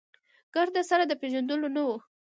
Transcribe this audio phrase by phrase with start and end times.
[0.53, 1.89] ګرد سره د پېژندلو نه و.